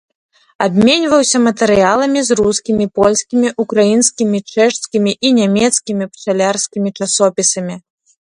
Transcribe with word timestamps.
Абменьваўся 0.65 1.37
матэрыяламі 1.47 2.19
з 2.29 2.37
рускімі, 2.39 2.85
польскімі, 3.01 3.47
украінскімі, 3.63 4.37
чэшскімі 4.55 5.11
і 5.29 5.33
нямецкімі 5.43 6.05
пчалярскімі 6.15 6.89
часопісамі. 6.99 7.75